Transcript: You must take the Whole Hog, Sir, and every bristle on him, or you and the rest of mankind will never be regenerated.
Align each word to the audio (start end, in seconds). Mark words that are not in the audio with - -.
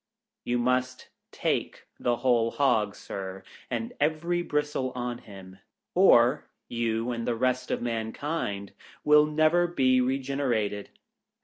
You 0.43 0.57
must 0.57 1.09
take 1.31 1.83
the 1.99 2.15
Whole 2.15 2.49
Hog, 2.49 2.95
Sir, 2.95 3.43
and 3.69 3.93
every 3.99 4.41
bristle 4.41 4.91
on 4.95 5.19
him, 5.19 5.59
or 5.93 6.49
you 6.67 7.11
and 7.11 7.27
the 7.27 7.35
rest 7.35 7.69
of 7.69 7.83
mankind 7.83 8.73
will 9.03 9.27
never 9.27 9.67
be 9.67 10.01
regenerated. 10.01 10.89